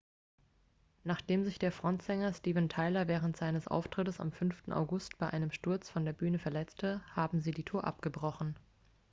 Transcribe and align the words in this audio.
nachdem 1.03 1.45
sich 1.45 1.59
der 1.59 1.71
frontsänger 1.71 2.33
steven 2.33 2.69
tyler 2.69 3.07
während 3.07 3.39
eines 3.43 3.67
auftrittes 3.67 4.19
am 4.19 4.31
5. 4.31 4.69
august 4.69 5.19
bei 5.19 5.29
einem 5.29 5.51
sturz 5.51 5.91
von 5.91 6.05
der 6.05 6.13
bühne 6.13 6.39
verletzte 6.39 7.03
haben 7.15 7.39
sie 7.39 7.51
die 7.51 7.61
tour 7.61 7.83
abgebrochen 7.83 8.55